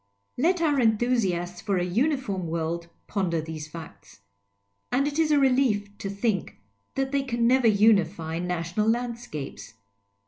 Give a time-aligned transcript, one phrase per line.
[0.35, 4.21] Let our 294 PICKLES AND PICARDS enthusiasts for a uniform world ponder these facts.
[4.91, 6.57] And it is a rcUef to think
[6.95, 9.75] that they can never unify national landscapes.